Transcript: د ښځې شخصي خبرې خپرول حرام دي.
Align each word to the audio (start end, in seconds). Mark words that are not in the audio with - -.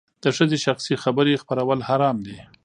د 0.23 0.25
ښځې 0.37 0.57
شخصي 0.65 0.93
خبرې 1.03 1.39
خپرول 1.41 1.79
حرام 1.89 2.17
دي. 2.25 2.37